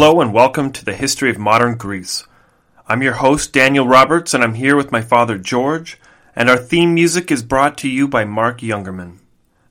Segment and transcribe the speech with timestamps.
[0.00, 2.26] Hello and welcome to the History of Modern Greece.
[2.88, 6.00] I'm your host, Daniel Roberts, and I'm here with my father, George,
[6.34, 9.18] and our theme music is brought to you by Mark Youngerman.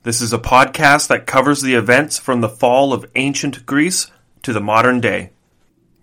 [0.04, 4.08] This is a podcast that covers the events from the fall of ancient Greece
[4.42, 5.30] to the modern day.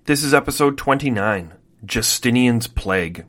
[0.07, 1.53] This is episode 29
[1.85, 3.23] Justinian's Plague.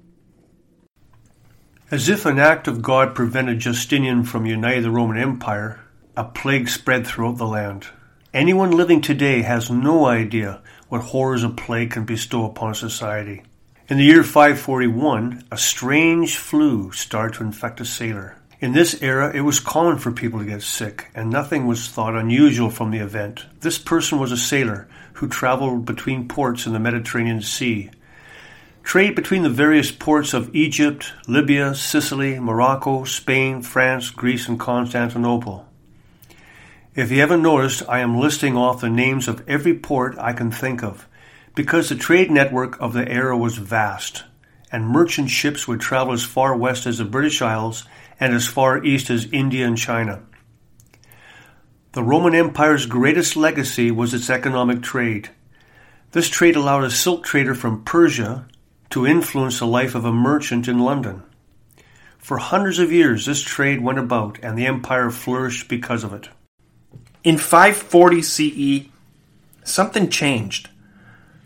[1.92, 5.78] As if an act of God prevented Justinian from uniting the Roman Empire,
[6.16, 7.86] a plague spread throughout the land.
[8.34, 13.42] Anyone living today has no idea what horrors a plague can bestow upon society.
[13.88, 18.36] In the year 541, a strange flu started to infect a sailor.
[18.60, 22.16] In this era, it was common for people to get sick, and nothing was thought
[22.16, 23.46] unusual from the event.
[23.60, 27.90] This person was a sailor who traveled between ports in the Mediterranean Sea.
[28.82, 35.67] Trade between the various ports of Egypt, Libya, Sicily, Morocco, Spain, France, Greece, and Constantinople.
[36.98, 40.50] If you haven't noticed, I am listing off the names of every port I can
[40.50, 41.06] think of,
[41.54, 44.24] because the trade network of the era was vast,
[44.72, 47.84] and merchant ships would travel as far west as the British Isles
[48.18, 50.22] and as far east as India and China.
[51.92, 55.30] The Roman Empire's greatest legacy was its economic trade.
[56.10, 58.48] This trade allowed a silk trader from Persia
[58.90, 61.22] to influence the life of a merchant in London.
[62.18, 66.28] For hundreds of years, this trade went about, and the empire flourished because of it.
[67.24, 68.88] In 540 CE,
[69.64, 70.70] something changed.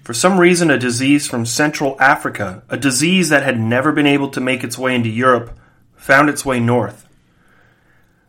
[0.02, 4.28] For some reason, a disease from Central Africa, a disease that had never been able
[4.30, 5.56] to make its way into Europe,
[5.96, 7.08] found its way north.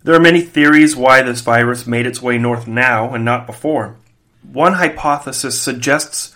[0.04, 3.96] There are many theories why this virus made its way north now and not before.
[4.44, 6.36] One hypothesis suggests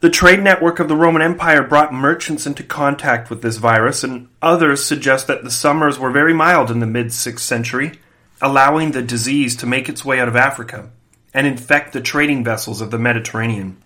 [0.00, 4.28] the trade network of the Roman Empire brought merchants into contact with this virus, and
[4.40, 7.98] others suggest that the summers were very mild in the mid 6th century,
[8.40, 10.90] allowing the disease to make its way out of Africa
[11.34, 13.82] and infect the trading vessels of the Mediterranean.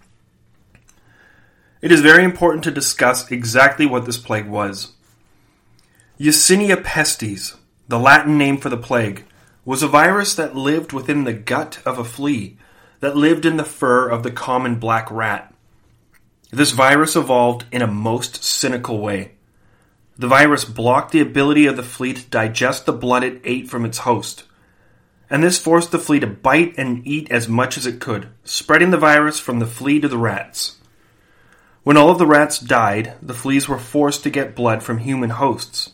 [1.80, 4.92] It is very important to discuss exactly what this plague was.
[6.18, 7.56] Yersinia pestis,
[7.88, 9.24] the Latin name for the plague,
[9.64, 12.56] was a virus that lived within the gut of a flea
[13.00, 15.52] that lived in the fur of the common black rat.
[16.52, 19.32] This virus evolved in a most cynical way.
[20.19, 23.84] The virus blocked the ability of the flea to digest the blood it ate from
[23.84, 24.45] its host.
[25.31, 28.91] And this forced the flea to bite and eat as much as it could, spreading
[28.91, 30.77] the virus from the flea to the rats.
[31.83, 35.31] When all of the rats died, the fleas were forced to get blood from human
[35.31, 35.91] hosts.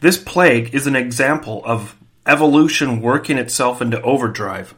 [0.00, 1.96] This plague is an example of
[2.26, 4.74] evolution working itself into overdrive.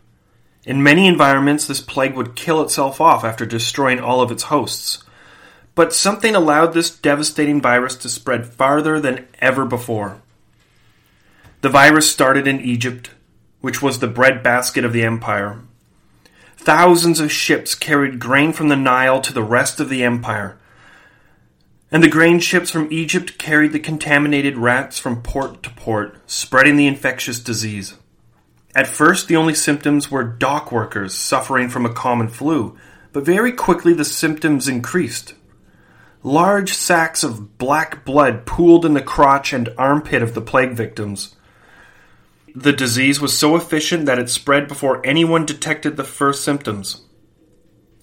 [0.65, 5.04] In many environments, this plague would kill itself off after destroying all of its hosts.
[5.75, 10.21] But something allowed this devastating virus to spread farther than ever before.
[11.63, 13.11] The virus started in Egypt,
[13.61, 15.61] which was the breadbasket of the empire.
[16.57, 20.59] Thousands of ships carried grain from the Nile to the rest of the empire.
[21.91, 26.77] And the grain ships from Egypt carried the contaminated rats from port to port, spreading
[26.77, 27.95] the infectious disease.
[28.75, 32.77] At first, the only symptoms were dock workers suffering from a common flu,
[33.13, 35.35] but very quickly the symptoms increased.
[36.27, 41.37] Large sacks of black blood pooled in the crotch and armpit of the plague victims.
[42.55, 47.03] The disease was so efficient that it spread before anyone detected the first symptoms.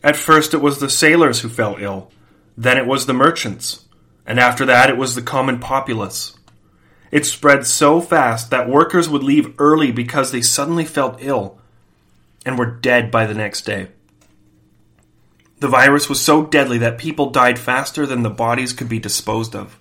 [0.03, 2.11] At first, it was the sailors who fell ill,
[2.55, 3.85] then it was the merchants,
[4.23, 6.37] and after that, it was the common populace.
[7.09, 11.57] It spread so fast that workers would leave early because they suddenly felt ill
[12.45, 13.87] and were dead by the next day.
[15.61, 19.55] The virus was so deadly that people died faster than the bodies could be disposed
[19.55, 19.77] of.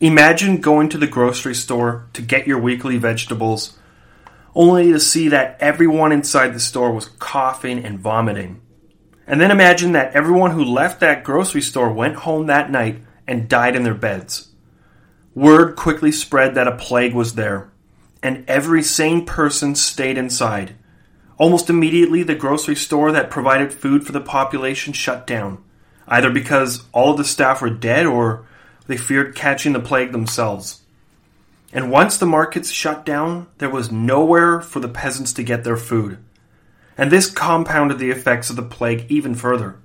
[0.00, 3.78] Imagine going to the grocery store to get your weekly vegetables,
[4.54, 8.62] only to see that everyone inside the store was coughing and vomiting.
[9.26, 13.50] And then imagine that everyone who left that grocery store went home that night and
[13.50, 14.48] died in their beds.
[15.34, 17.70] Word quickly spread that a plague was there,
[18.22, 20.74] and every sane person stayed inside.
[21.38, 25.62] Almost immediately, the grocery store that provided food for the population shut down,
[26.08, 28.46] either because all of the staff were dead or
[28.86, 30.80] they feared catching the plague themselves.
[31.72, 35.76] And once the markets shut down, there was nowhere for the peasants to get their
[35.76, 36.18] food.
[36.96, 39.76] And this compounded the effects of the plague even further.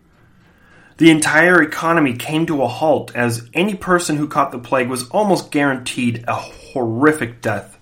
[0.97, 5.09] The entire economy came to a halt as any person who caught the plague was
[5.09, 7.77] almost guaranteed a horrific death.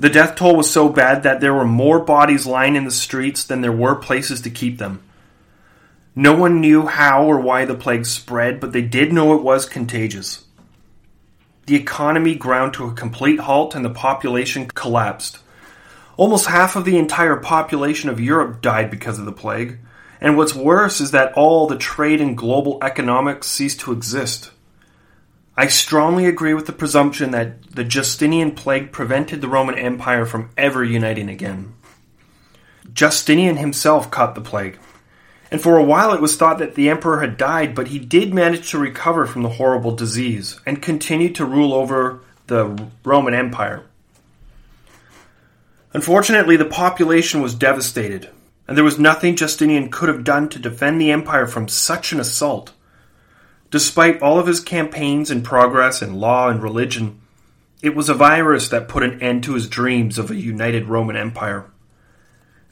[0.00, 3.44] The death toll was so bad that there were more bodies lying in the streets
[3.44, 5.02] than there were places to keep them.
[6.14, 9.66] No one knew how or why the plague spread, but they did know it was
[9.66, 10.44] contagious.
[11.66, 15.38] The economy ground to a complete halt and the population collapsed.
[16.16, 19.78] Almost half of the entire population of Europe died because of the plague
[20.20, 24.50] And what's worse is that all the trade and global economics ceased to exist.
[25.58, 30.50] I strongly agree with the presumption that the Justinian plague prevented the Roman Empire from
[30.56, 31.74] ever uniting again.
[32.94, 34.78] Justinian himself caught the plague,
[35.50, 38.32] and for a while it was thought that the emperor had died, but he did
[38.32, 43.82] manage to recover from the horrible disease and continued to rule over the Roman Empire.
[45.92, 48.30] Unfortunately, the population was devastated,
[48.68, 52.20] and there was nothing Justinian could have done to defend the empire from such an
[52.20, 52.72] assault.
[53.70, 57.20] Despite all of his campaigns and progress in law and religion,
[57.82, 61.16] it was a virus that put an end to his dreams of a united Roman
[61.16, 61.66] Empire.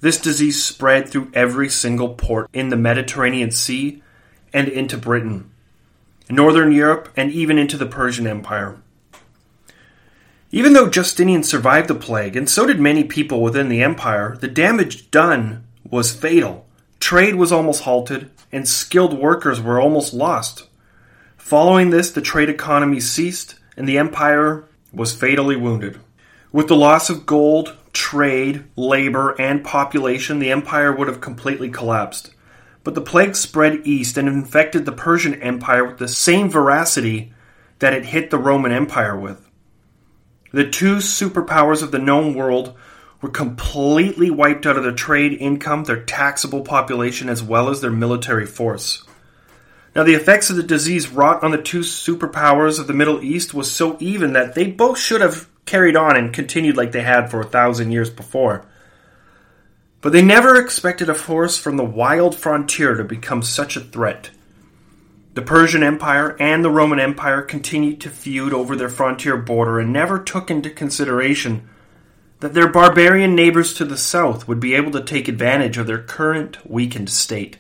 [0.01, 4.03] This disease spread through every single port in the Mediterranean Sea
[4.53, 5.51] and into Britain,
[6.31, 8.79] Northern Europe, and even into the Persian Empire.
[10.51, 14.49] Even though Justinian survived the plague, and so did many people within the empire, the
[14.49, 16.67] damage done was fatal.
[17.01, 20.67] Trade was almost halted, and skilled workers were almost lost.
[21.47, 26.01] Following this, the trade economy ceased, and the empire was fatally wounded.
[26.51, 32.35] With the loss of gold, trade, labor, and population, the empire would have completely collapsed.
[32.83, 37.33] But the plague spread east and infected the Persian Empire with the same veracity
[37.79, 39.49] that it hit the Roman Empire with.
[40.53, 42.77] The two superpowers of the known world
[43.21, 47.93] were completely wiped out of their trade income, their taxable population, as well as their
[47.93, 49.05] military force.
[49.97, 53.55] Now, the effects of the disease wrought on the two superpowers of the Middle East
[53.55, 57.31] was so even that they both should have carried on and continued like they had
[57.31, 58.67] for a thousand years before.
[60.03, 64.33] But they never expected a force from the wild frontier to become such a threat.
[65.33, 69.95] The Persian Empire and the Roman Empire continued to feud over their frontier border and
[69.95, 71.71] never took into consideration
[72.41, 76.03] that their barbarian neighbors to the south would be able to take advantage of their
[76.03, 77.57] current weakened state.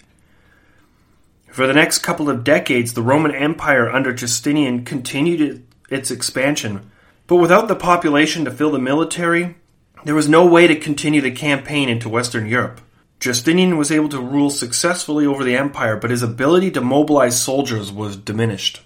[1.56, 6.90] For the next couple of decades, the Roman Empire under Justinian continued its expansion,
[7.26, 9.56] but without the population to fill the military,
[10.04, 12.82] there was no way to continue the campaign into Western Europe.
[13.20, 17.90] Justinian was able to rule successfully over the empire, but his ability to mobilize soldiers
[17.90, 18.82] was diminished.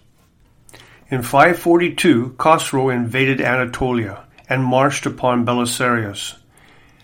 [1.11, 6.37] In 542, Khosrow invaded Anatolia and marched upon Belisarius.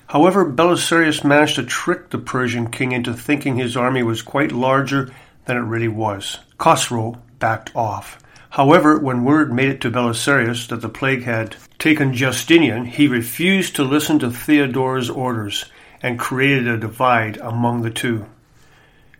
[0.06, 5.12] However, Belisarius managed to trick the Persian king into thinking his army was quite larger
[5.46, 6.38] than it really was.
[6.58, 8.18] Khosrow backed off.
[8.50, 13.76] However, when word made it to Belisarius that the plague had taken Justinian, he refused
[13.76, 15.66] to listen to Theodora's orders
[16.02, 18.26] and created a divide among the two.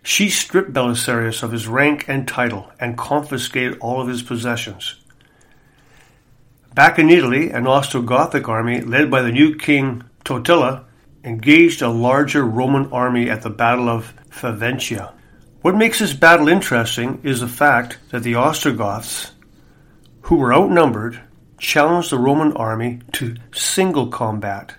[0.01, 4.95] She stripped Belisarius of his rank and title and confiscated all of his possessions.
[6.73, 10.85] Back in Italy, an Ostrogothic army led by the new king Totila
[11.23, 15.16] engaged a larger Roman army at the Battle of Faventia.
[15.61, 19.31] What makes this battle interesting is the fact that the Ostrogoths,
[20.21, 21.19] who were outnumbered,
[21.57, 24.75] challenged the Roman army to single combat.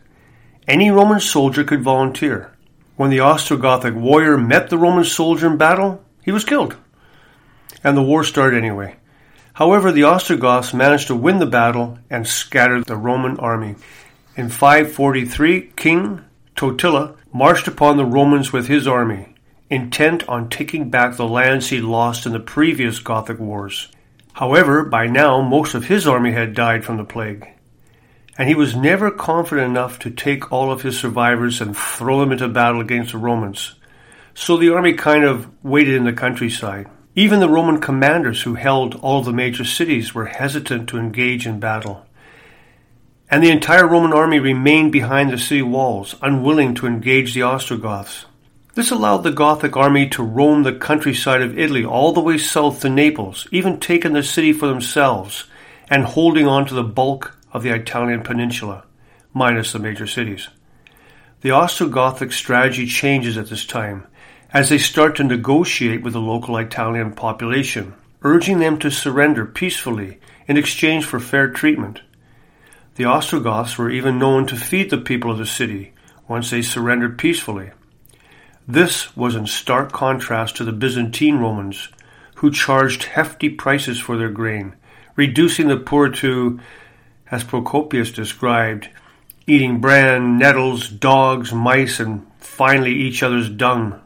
[0.69, 2.53] Any Roman soldier could volunteer.
[2.97, 6.77] When the Ostrogothic warrior met the Roman soldier in battle, he was killed.
[7.83, 8.97] And the war started anyway.
[9.55, 13.75] However, the Ostrogoths managed to win the battle and scattered the Roman army.
[14.37, 19.28] In 543, King Totila marched upon the Romans with his army,
[19.71, 23.89] intent on taking back the lands he'd lost in the previous Gothic wars.
[24.33, 27.47] However, by now most of his army had died from the plague
[28.39, 32.31] and he was never confident enough to take all of his survivors and throw them
[32.31, 33.75] into battle against the Romans.
[34.33, 36.87] So the army kind of waited in the countryside.
[37.17, 41.59] Even the Roman commanders who held all the major cities were hesitant to engage in
[41.59, 42.07] battle.
[43.29, 48.27] And the entire Roman army remained behind the city walls, unwilling to engage the Ostrogoths.
[48.79, 52.81] This allowed the Gothic army to roam the countryside of Italy all the way south
[52.83, 55.47] to Naples, even taking the city for themselves,
[55.91, 58.85] and holding on to the bulk of the Italian peninsula,
[59.35, 60.49] minus the major cities.
[61.41, 64.07] The Ostrogothic strategy changes at this time
[64.53, 70.21] as they start to negotiate with the local Italian population, urging them to surrender peacefully
[70.47, 72.03] in exchange for fair treatment.
[72.95, 75.95] The Ostrogoths were even known to feed the people of the city
[76.29, 77.73] once they surrendered peacefully.
[78.71, 81.89] This was in stark contrast to the Byzantine Romans,
[82.35, 84.77] who charged hefty prices for their grain,
[85.17, 86.61] reducing the poor to
[87.31, 88.91] as Procopius described,
[89.47, 93.99] eating bran, nettles, dogs, mice, and finally each other's dung.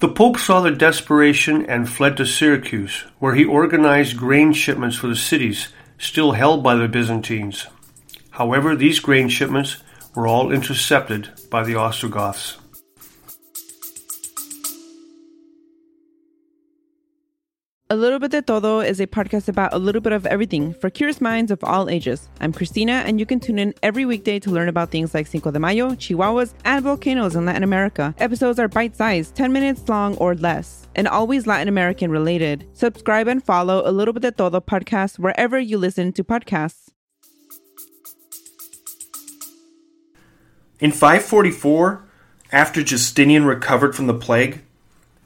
[0.00, 5.06] The Pope saw the desperation and fled to Syracuse, where he organized grain shipments for
[5.06, 7.68] the cities still held by the Byzantines.
[8.30, 9.76] However, these grain shipments
[10.12, 12.58] were all intercepted by the Ostrogoths.
[17.92, 20.88] A Little Bit de Todo is a podcast about a little bit of everything for
[20.88, 22.30] curious minds of all ages.
[22.40, 25.50] I'm Christina, and you can tune in every weekday to learn about things like Cinco
[25.50, 28.14] de Mayo, Chihuahuas, and volcanoes in Latin America.
[28.16, 32.66] Episodes are bite sized, 10 minutes long or less, and always Latin American related.
[32.72, 36.88] Subscribe and follow A Little Bit de Todo podcast wherever you listen to podcasts.
[40.80, 42.08] In 544,
[42.52, 44.62] after Justinian recovered from the plague,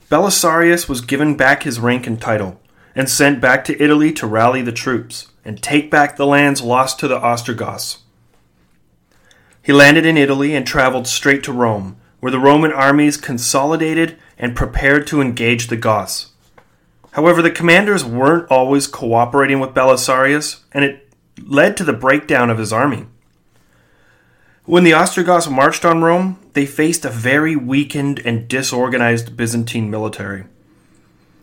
[0.08, 2.60] Belisarius was given back his rank and title,
[2.94, 7.00] and sent back to Italy to rally the troops and take back the lands lost
[7.00, 7.98] to the Ostrogoths.
[9.62, 14.54] He landed in Italy and traveled straight to Rome, where the Roman armies consolidated and
[14.54, 16.30] prepared to engage the Goths.
[17.12, 21.08] However, the commanders weren't always cooperating with Belisarius, and it
[21.42, 23.06] led to the breakdown of his army.
[24.64, 30.46] When the Ostrogoths marched on Rome, they faced a very weakened and disorganized Byzantine military.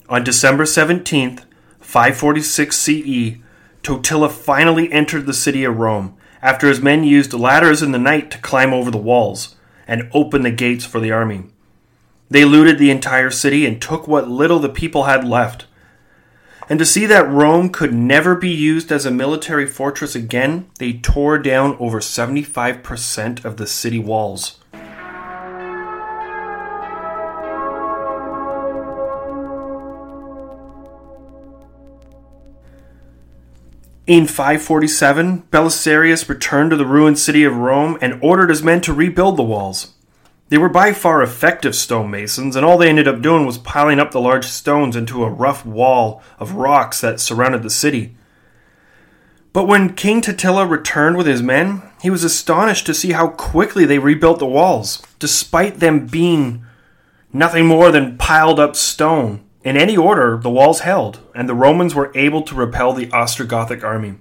[0.10, 1.44] On December 17th,
[1.80, 3.38] 546 CE,
[3.84, 8.32] Totila finally entered the city of Rome after his men used ladders in the night
[8.32, 9.56] to climb over the walls
[9.88, 11.44] and open the gates for the army.
[12.32, 15.68] They looted the entire city and took what little the people had left,
[16.68, 20.94] and to see that Rome could never be used as a military fortress again, they
[20.94, 24.60] tore down over 75% of the city walls.
[34.06, 38.92] In 547, Belisarius returned to the ruined city of Rome and ordered his men to
[38.92, 39.94] rebuild the walls.
[40.50, 44.12] They were by far effective stonemasons, and all they ended up doing was piling up
[44.12, 48.14] the large stones into a rough wall of rocks that surrounded the city.
[49.54, 53.86] But when King Totila returned with his men, he was astonished to see how quickly
[53.86, 56.66] they rebuilt the walls, despite them being
[57.32, 59.46] nothing more than piled up stone.
[59.64, 63.84] In any order, the walls held, and the Romans were able to repel the Ostrogothic
[63.84, 64.16] army.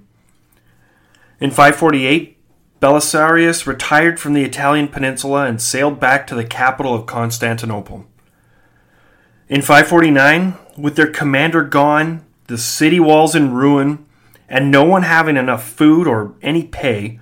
[1.41, 2.37] In 548,
[2.79, 8.05] Belisarius retired from the Italian peninsula and sailed back to the capital of Constantinople.
[9.49, 14.05] In 549, with their commander gone, the city walls in ruin,
[14.47, 17.19] and no one having enough food or any pay,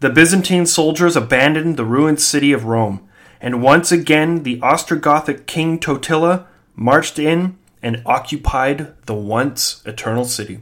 [0.00, 3.08] the Byzantine soldiers abandoned the ruined city of Rome,
[3.40, 10.60] and once again the Ostrogothic king Totila marched in and occupied the once eternal city.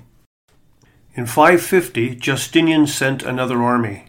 [1.15, 4.07] In 550, Justinian sent another army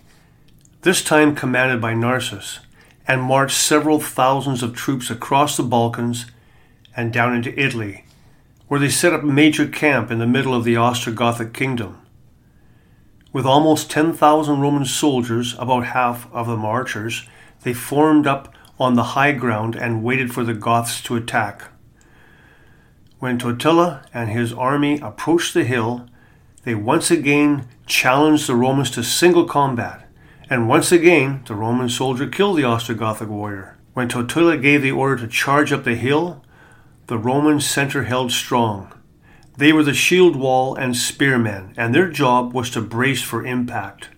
[0.84, 2.60] this time commanded by Narses,
[3.08, 6.26] and marched several thousands of troops across the Balkans
[6.96, 8.04] and down into Italy,
[8.68, 12.02] where they set up a major camp in the middle of the Ostrogothic kingdom.
[13.32, 17.28] With almost 10,000 Roman soldiers, about half of them archers,
[17.62, 21.64] they formed up on the high ground and waited for the Goths to attack.
[23.24, 26.08] When Totila and his army approached the hill,
[26.66, 30.04] they once again challenged the Romans to single combat
[30.50, 33.78] and once again, the Roman soldier killed the Ostrogothic warrior.
[33.94, 36.44] When Totila gave the order to charge up the hill,
[37.08, 38.92] the Roman center held strong.
[39.56, 44.10] They were the shield wall and spearmen, and their job was to brace for impact.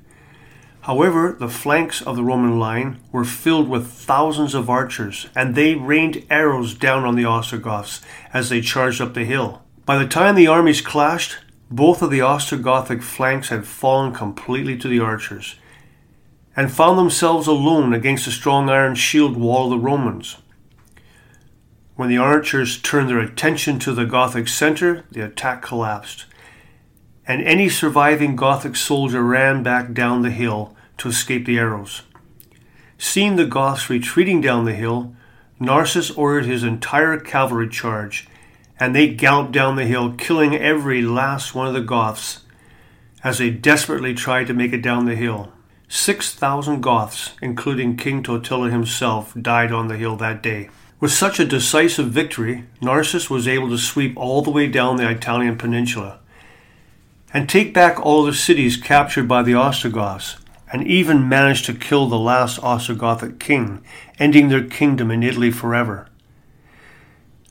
[0.85, 5.73] However, the flanks of the Roman line were filled with thousands of archers, and they
[5.73, 8.01] rained arrows down on the Ostrogoths
[8.31, 9.63] as they charged up the hill.
[9.87, 11.39] By the time the armies clashed,
[11.71, 15.55] both of the Ostrogothic flanks had fallen completely to the archers,
[16.55, 20.37] and found themselves alone against the strong iron shield wall of the Romans.
[21.95, 26.25] When the archers turned their attention to the Gothic center, the attack collapsed,
[27.27, 32.03] and any surviving Gothic soldier ran back down the hill to escape the arrows.
[32.97, 35.13] Seeing the Goths retreating down the hill,
[35.59, 38.27] Narses ordered his entire cavalry charge,
[38.79, 42.41] and they galloped down the hill, killing every last one of the Goths
[43.23, 45.51] as they desperately tried to make it down the hill.
[45.87, 50.69] 6,000 Goths, including King Totila himself, died on the hill that day.
[50.99, 55.09] With such a decisive victory, Narses was able to sweep all the way down the
[55.09, 56.19] Italian peninsula
[57.33, 60.37] and take back all the cities captured by the Ostrogoths,
[60.71, 63.83] and even managed to kill the last Ostrogothic king,
[64.19, 66.07] ending their kingdom in Italy forever.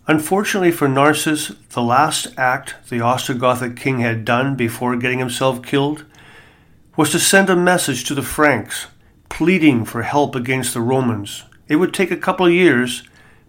[0.07, 6.05] Unfortunately for Narses, the last act the Ostrogothic king had done before getting himself killed
[6.97, 8.89] was to send a message to the Franks,
[9.29, 11.45] pleading for help against the Romans.
[11.69, 13.03] It would take a couple of years,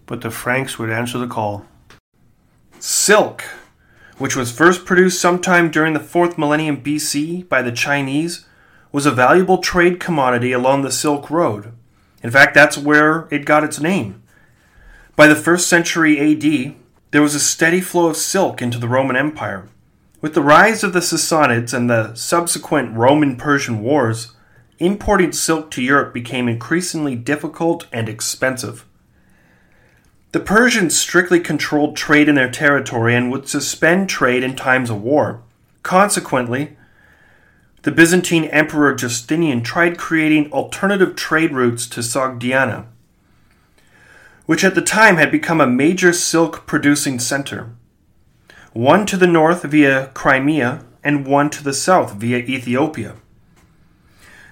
[0.06, 1.66] but the Franks would answer the call.
[2.78, 3.42] Silk,
[4.16, 8.45] which was first produced sometime during the 4th millennium BC by the Chinese,
[8.96, 11.70] was a valuable trade commodity along the Silk Road.
[12.22, 14.22] In fact, that's where it got its name.
[15.16, 16.74] By the 1st century AD,
[17.10, 19.68] there was a steady flow of silk into the Roman Empire.
[20.22, 24.32] With the rise of the Sassanids and the subsequent Roman Persian Wars,
[24.78, 28.86] importing silk to Europe became increasingly difficult and expensive.
[30.32, 35.02] The Persians strictly controlled trade in their territory and would suspend trade in times of
[35.02, 35.42] war.
[35.82, 36.78] Consequently,
[37.86, 42.86] the Byzantine Emperor Justinian tried creating alternative trade routes to Sogdiana,
[44.46, 47.76] which at the time had become a major silk producing center.
[48.72, 53.14] One to the north via Crimea, and one to the south via Ethiopia.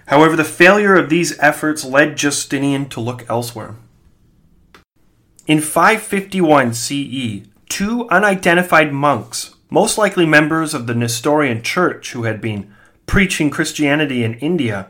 [0.07, 3.75] However, the failure of these efforts led Justinian to look elsewhere.
[5.49, 12.41] In 551 CE, two unidentified monks, most likely members of the Nestorian Church who had
[12.41, 12.73] been
[13.07, 14.89] preaching Christianity in India,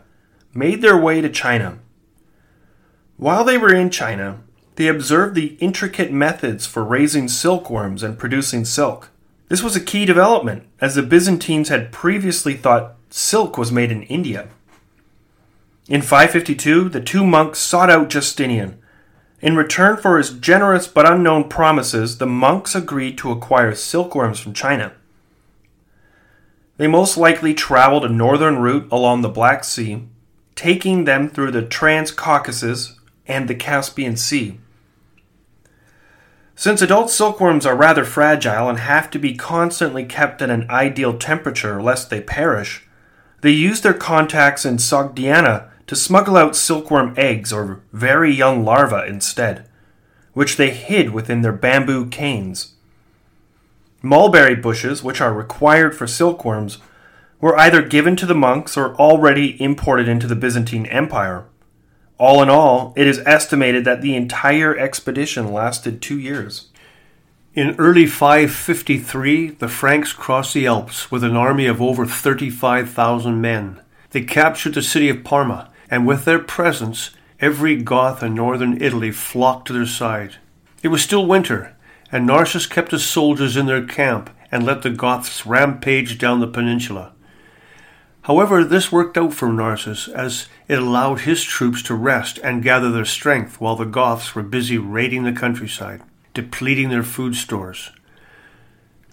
[0.52, 1.78] made their way to China.
[3.16, 4.40] While they were in China,
[4.76, 9.10] they observed the intricate methods for raising silkworms and producing silk.
[9.48, 14.02] This was a key development, as the Byzantines had previously thought silk was made in
[14.04, 14.48] India.
[15.88, 18.78] In 552, the two monks sought out Justinian
[19.44, 24.54] in return for his generous but unknown promises, the monks agreed to acquire silkworms from
[24.54, 24.94] China.
[26.76, 30.08] They most likely traveled a northern route along the Black Sea,
[30.56, 34.58] taking them through the Trans-Caucasus and the Caspian Sea.
[36.56, 41.18] Since adult silkworms are rather fragile and have to be constantly kept at an ideal
[41.18, 42.86] temperature lest they perish,
[43.40, 49.08] they used their contacts in Sogdiana to smuggle out silkworm eggs or very young larvae
[49.08, 49.68] instead,
[50.32, 52.73] which they hid within their bamboo canes.
[54.04, 56.78] Mulberry bushes, which are required for silkworms,
[57.40, 61.46] were either given to the monks or already imported into the Byzantine Empire.
[62.18, 66.68] All in all, it is estimated that the entire expedition lasted two years.
[67.54, 73.80] In early 553, the Franks crossed the Alps with an army of over 35,000 men.
[74.10, 79.10] They captured the city of Parma and with their presence, every Goth in northern Italy
[79.10, 80.36] flocked to their side.
[80.82, 81.73] It was still winter,
[82.14, 86.46] and Narses kept his soldiers in their camp and let the Goths rampage down the
[86.46, 87.12] peninsula.
[88.22, 92.92] However, this worked out for Narses, as it allowed his troops to rest and gather
[92.92, 96.02] their strength while the Goths were busy raiding the countryside,
[96.34, 97.90] depleting their food stores.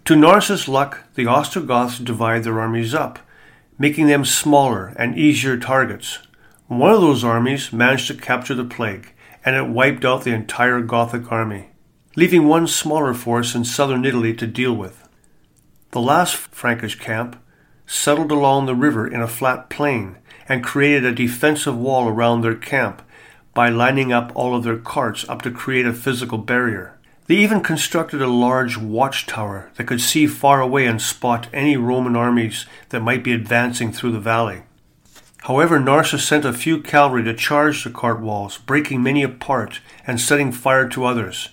[0.06, 3.18] To Narses' luck, the Ostrogoths divided their armies up,
[3.80, 6.20] making them smaller and easier targets.
[6.68, 9.12] One of those armies managed to capture the plague,
[9.44, 11.70] and it wiped out the entire Gothic army,
[12.15, 15.08] leaving one smaller force in southern Italy to deal with.
[15.91, 17.41] The last Frankish camp
[17.86, 22.56] settled along the river in a flat plain and created a defensive wall around their
[22.56, 23.02] camp
[23.54, 26.97] by lining up all of their carts up to create a physical barrier.
[27.28, 32.15] They even constructed a large watchtower that could see far away and spot any Roman
[32.15, 34.63] armies that might be advancing through the valley.
[35.43, 40.19] However, Narses sent a few cavalry to charge the cart walls, breaking many apart and
[40.19, 41.50] setting fire to others.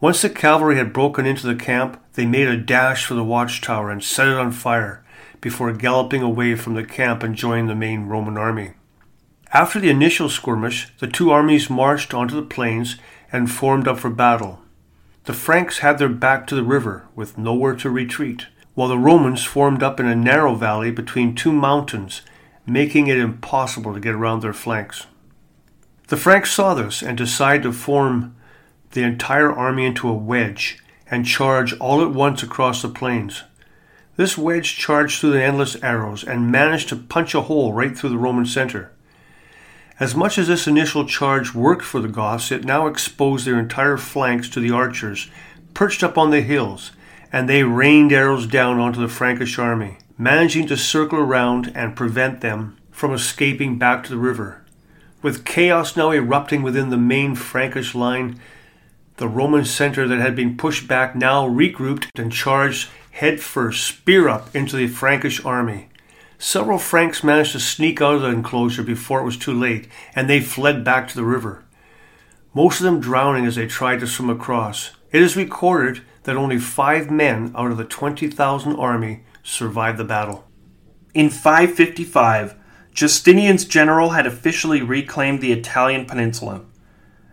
[0.00, 3.90] Once the cavalry had broken into the camp, they made a dash for the watchtower
[3.90, 5.02] and set it on fire,
[5.40, 8.72] before galloping away from the camp and joining the main Roman army.
[9.52, 12.96] After the initial skirmish, the two armies marched onto the plains
[13.32, 14.60] and formed up for battle.
[15.24, 19.44] The Franks had their back to the river, with nowhere to retreat, while the Romans
[19.44, 22.22] formed up in a narrow valley between two mountains
[22.66, 25.06] making it impossible to get around their flanks.
[26.08, 28.35] The Franks saw this and decided to form
[28.96, 30.78] the entire army into a wedge
[31.08, 33.44] and charge all at once across the plains.
[34.16, 38.10] This wedge charged through the endless arrows and managed to punch a hole right through
[38.10, 38.90] the Roman center.
[40.00, 43.96] As much as this initial charge worked for the Goths, it now exposed their entire
[43.96, 45.30] flanks to the archers
[45.74, 46.90] perched up on the hills,
[47.32, 52.40] and they rained arrows down onto the Frankish army managing to circle around and prevent
[52.40, 54.64] them from escaping back to the river.
[55.22, 58.40] With chaos now erupting within the main Frankish line,
[59.16, 64.54] the Roman center that had been pushed back now regrouped and charged headfirst, spear up,
[64.54, 65.88] into the Frankish army.
[66.38, 70.28] Several Franks managed to sneak out of the enclosure before it was too late, and
[70.28, 71.64] they fled back to the river.
[72.52, 74.90] Most of them drowning as they tried to swim across.
[75.12, 80.44] It is recorded that only five men out of the 20,000 army survived the battle.
[81.14, 82.54] In 555,
[82.92, 86.62] Justinian's general had officially reclaimed the Italian peninsula.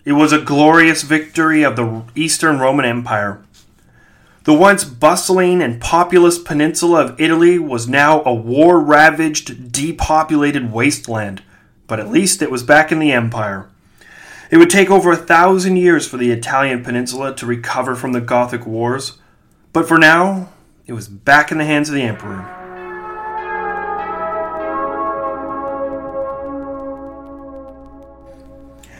[0.05, 3.41] It was a glorious victory of the Eastern Roman Empire.
[4.43, 11.41] The once bustling and populous peninsula of Italy was now a war ravaged, depopulated wasteland,
[11.87, 13.69] but at least it was back in the empire.
[14.51, 18.19] It would take over a thousand years for the Italian peninsula to recover from the
[18.19, 19.17] Gothic Wars,
[19.71, 20.49] but for now,
[20.85, 22.52] it was back in the hands of the Emperor.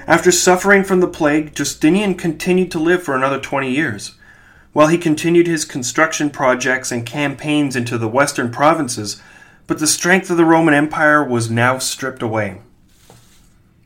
[0.06, 4.16] After suffering from the plague, Justinian continued to live for another 20 years.
[4.74, 9.22] While he continued his construction projects and campaigns into the western provinces,
[9.66, 12.60] but the strength of the Roman Empire was now stripped away.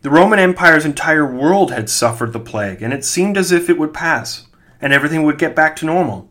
[0.02, 3.78] The Roman Empire's entire world had suffered the plague, and it seemed as if it
[3.78, 4.48] would pass,
[4.82, 6.30] and everything would get back to normal.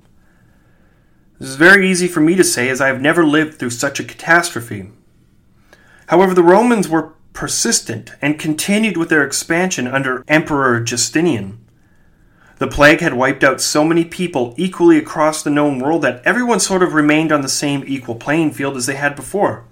[1.39, 4.01] This is very easy for me to say, as I have never lived through such
[4.01, 4.91] a catastrophe.
[6.07, 11.61] However, the Romans were persistent and continued with their expansion under Emperor Justinian.
[12.59, 16.59] The plague had wiped out so many people equally across the known world that everyone
[16.59, 19.67] sort of remained on the same equal playing field as they had before.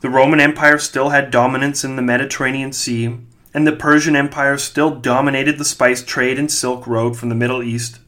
[0.00, 3.16] The Roman Empire still had dominance in the Mediterranean Sea,
[3.54, 7.62] and the Persian Empire still dominated the spice trade and Silk Road from the Middle
[7.62, 8.00] East.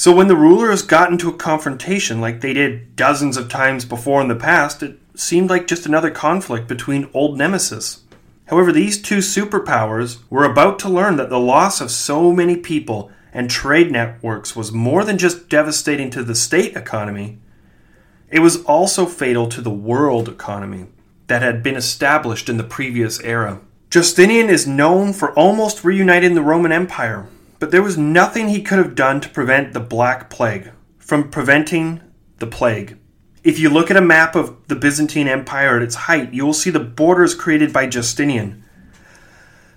[0.00, 4.22] So when the rulers got into a confrontation like they did dozens of times before
[4.22, 8.00] in the past, it seemed like just another conflict between old nemesis.
[8.46, 13.12] However, these two superpowers were about to learn that the loss of so many people
[13.34, 17.38] and trade networks was more than just devastating to the state economy,
[18.30, 20.86] it was also fatal to the world economy
[21.26, 23.60] that had been established in the previous era.
[23.90, 27.28] Justinian is known for almost reuniting the Roman Empire,
[27.60, 32.00] but there was nothing he could have done to prevent the Black Plague from preventing
[32.38, 32.96] the plague.
[33.44, 36.54] If you look at a map of the Byzantine Empire at its height, you will
[36.54, 38.64] see the borders created by Justinian.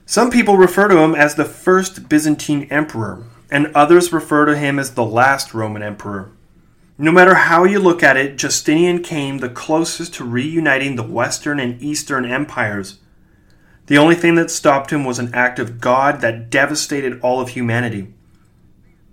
[0.05, 4.79] Some people refer to him as the first Byzantine emperor, and others refer to him
[4.79, 6.31] as the last Roman emperor.
[6.97, 11.59] No matter how you look at it, Justinian came the closest to reuniting the Western
[11.59, 12.99] and Eastern empires.
[13.87, 17.49] The only thing that stopped him was an act of God that devastated all of
[17.49, 18.13] humanity.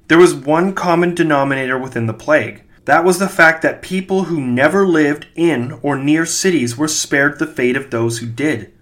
[0.09, 4.41] There was one common denominator within the plague that was the fact that people who
[4.41, 8.73] never lived in or near cities were spared the fate of those who did.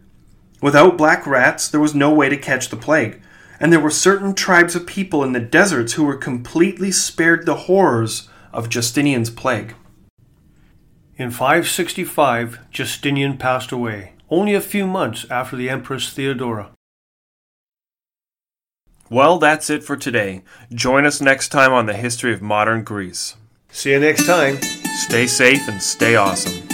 [0.62, 3.20] Without black rats, there was no way to catch the plague,
[3.61, 7.55] and there were certain tribes of people in the deserts who were completely spared the
[7.55, 9.74] horrors of Justinian's plague.
[11.16, 16.71] In 565, Justinian passed away, only a few months after the Empress Theodora.
[19.11, 20.43] Well, that's it for today.
[20.71, 23.37] Join us next time on the history of modern Greece.
[23.71, 24.61] See you next time.
[25.07, 26.68] Stay safe and stay awesome.